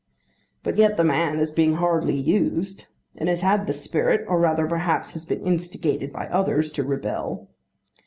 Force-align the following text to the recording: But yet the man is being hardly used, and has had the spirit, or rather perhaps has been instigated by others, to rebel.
But 0.63 0.77
yet 0.79 0.97
the 0.97 1.03
man 1.03 1.39
is 1.39 1.51
being 1.51 1.75
hardly 1.75 2.15
used, 2.15 2.87
and 3.15 3.29
has 3.29 3.41
had 3.41 3.67
the 3.67 3.71
spirit, 3.73 4.25
or 4.27 4.39
rather 4.39 4.65
perhaps 4.65 5.13
has 5.13 5.25
been 5.25 5.45
instigated 5.45 6.11
by 6.11 6.25
others, 6.29 6.71
to 6.71 6.83
rebel. 6.83 7.49